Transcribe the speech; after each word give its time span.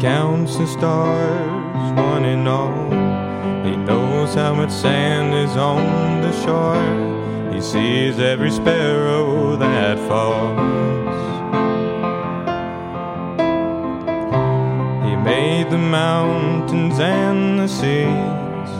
counts 0.00 0.56
the 0.56 0.66
stars, 0.66 1.92
one 1.96 2.24
and 2.24 2.46
all. 2.46 2.90
He 3.64 3.76
knows 3.76 4.34
how 4.34 4.54
much 4.54 4.70
sand 4.70 5.34
is 5.34 5.56
on 5.56 6.20
the 6.22 6.32
shore. 6.44 7.52
He 7.54 7.60
sees 7.60 8.18
every 8.18 8.50
sparrow 8.50 9.56
that 9.56 9.98
falls. 10.08 10.58
He 15.08 15.16
made 15.16 15.70
the 15.70 15.78
mountains 15.78 16.98
and 17.00 17.60
the 17.60 17.68
seas. 17.68 18.70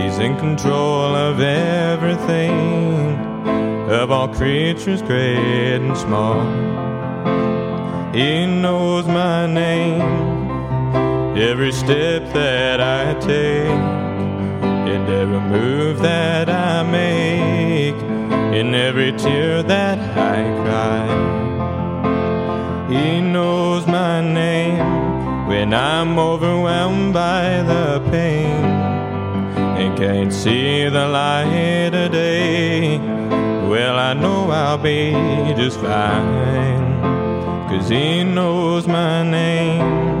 He's 0.00 0.18
in 0.18 0.36
control 0.38 1.14
of 1.14 1.40
everything, 1.40 3.18
of 3.90 4.10
all 4.10 4.28
creatures 4.28 5.02
great 5.02 5.80
and 5.80 5.96
small. 5.96 6.40
He 8.14 8.46
knows 8.46 9.06
my 9.06 9.46
name, 9.46 10.39
every 11.40 11.72
step 11.72 12.32
that 12.34 12.80
I 12.80 13.14
take, 13.20 13.80
and 14.92 15.08
every 15.08 15.40
move 15.40 16.00
that 16.00 16.50
I 16.50 16.82
make, 16.82 17.94
and 18.58 18.74
every 18.74 19.12
tear 19.12 19.62
that 19.62 19.98
I 20.16 20.42
cry. 20.62 21.30
He 22.90 23.20
knows 23.20 23.86
my 23.86 24.20
name 24.20 25.46
when 25.46 25.72
I'm 25.72 26.18
overwhelmed 26.18 27.14
by 27.14 27.62
the 27.62 28.00
pain 28.10 28.64
and 29.80 29.96
can't 29.96 30.32
see 30.32 30.88
the 30.88 31.08
light 31.08 31.94
of 31.94 32.12
day. 32.12 32.98
Well, 33.68 33.98
I 33.98 34.12
know 34.12 34.50
I'll 34.50 34.76
be 34.76 35.12
just 35.56 35.80
fine. 35.80 37.00
Cause 37.68 37.88
he 37.88 38.24
knows 38.24 38.86
my 38.86 39.22
name. 39.22 40.19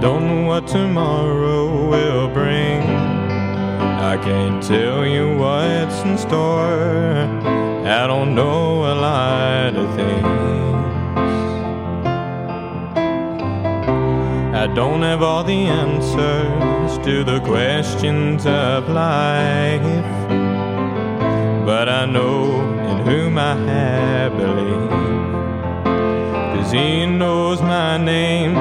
Don't 0.00 0.26
know 0.26 0.42
what 0.46 0.66
tomorrow 0.66 1.88
will 1.88 2.28
bring. 2.28 2.82
I 4.12 4.16
can't 4.22 4.62
tell 4.62 5.06
you 5.06 5.36
what's 5.36 6.00
in 6.02 6.18
store. 6.18 7.26
I 7.86 8.06
don't 8.06 8.34
know 8.34 8.92
a 8.92 8.94
lot 8.94 9.76
of 9.76 9.94
things. 9.96 10.46
I 14.62 14.66
don't 14.74 15.02
have 15.02 15.22
all 15.22 15.44
the 15.44 15.66
answers 15.66 16.98
to 17.04 17.22
the 17.24 17.40
questions 17.40 18.46
of 18.46 18.88
life, 18.88 20.28
but 21.64 21.88
I 21.88 22.04
know 22.06 22.62
in 22.90 22.98
whom 23.06 23.38
I 23.38 23.54
have 23.54 24.36
believed. 24.36 24.92
Cause 26.54 26.72
he 26.72 27.06
knows 27.06 27.62
my 27.62 27.96
name, 27.96 28.54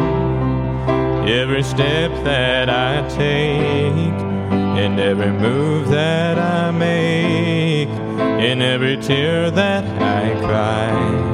every 1.27 1.63
step 1.63 2.11
that 2.23 2.69
I 2.69 3.07
take, 3.09 4.13
and 4.77 4.99
every 4.99 5.31
move 5.31 5.89
that 5.89 6.37
I 6.37 6.69
make, 6.71 7.89
and 8.19 8.61
every 8.61 8.97
tear 8.97 9.49
that 9.49 9.83
I 10.01 10.35
cry. 10.45 11.25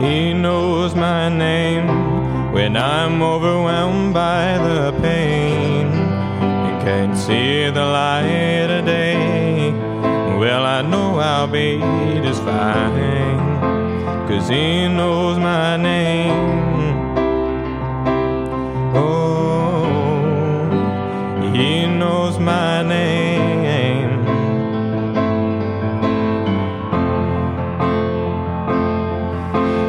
He 0.00 0.32
knows 0.32 0.94
my 0.94 1.28
name 1.28 2.52
when 2.52 2.76
I'm 2.76 3.22
overwhelmed 3.22 4.14
by 4.14 4.56
the 4.58 4.92
pain 5.02 5.88
and 5.88 6.82
can't 6.82 7.16
see 7.16 7.68
the 7.70 7.84
light 7.84 8.70
of 8.70 8.86
day. 8.86 9.70
Well, 10.38 10.64
I 10.64 10.80
know 10.82 11.18
I'll 11.18 11.46
be 11.46 11.78
just 12.22 12.42
fine, 12.42 13.58
cause 14.26 14.48
he 14.48 14.88
knows 14.88 15.38
my 15.38 15.76
name. 15.76 17.05
Knows 22.06 22.38
my 22.38 22.84
name. 22.84 24.24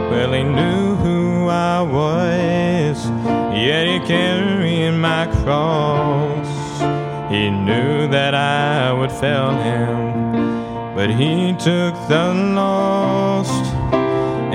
Well, 0.10 0.32
he 0.34 0.44
knew 0.58 0.96
who 1.04 1.48
I 1.48 1.80
was, 2.00 2.98
yet 3.66 3.84
he 3.92 4.00
carried 4.14 4.98
my 5.10 5.24
cross. 5.42 6.50
He 7.34 7.52
knew 7.52 8.08
that 8.08 8.34
I 8.34 8.92
would 8.98 9.12
fail 9.12 9.52
him, 9.68 9.94
but 10.96 11.10
he 11.22 11.54
took 11.68 11.94
the 12.14 12.26
lost, 12.60 13.66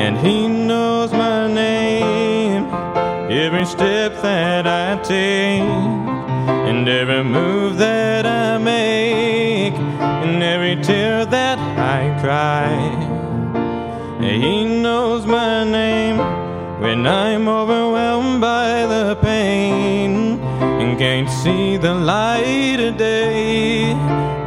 and 0.04 0.12
he 0.26 0.48
knows 0.48 1.12
my 1.12 1.46
name. 1.46 2.64
Every 3.44 3.66
step 3.66 4.10
that 4.22 4.64
I 4.66 4.88
take, 5.14 6.21
and 6.72 6.88
every 6.88 7.22
move 7.22 7.76
that 7.76 8.24
I 8.24 8.56
make, 8.56 9.74
and 10.24 10.42
every 10.42 10.76
tear 10.82 11.26
that 11.26 11.58
I 11.96 12.00
cry. 12.22 12.72
He 14.22 14.64
knows 14.80 15.26
my 15.26 15.64
name 15.64 16.16
when 16.80 17.06
I'm 17.06 17.46
overwhelmed 17.46 18.40
by 18.40 18.86
the 18.86 19.18
pain 19.20 20.40
and 20.80 20.98
can't 20.98 21.28
see 21.28 21.76
the 21.76 21.92
light 21.92 22.80
of 22.80 22.96
day. 22.96 23.92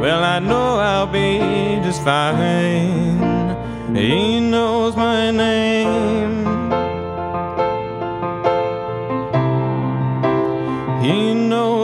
Well, 0.00 0.24
I 0.24 0.40
know 0.40 0.78
I'll 0.90 1.06
be 1.06 1.38
just 1.86 2.02
fine. 2.02 3.54
He 3.94 4.40
knows 4.40 4.96
my 4.96 5.30
name. 5.30 6.44
He 11.04 11.32
knows. 11.32 11.75